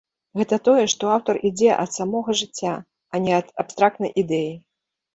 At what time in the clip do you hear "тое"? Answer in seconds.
0.67-0.85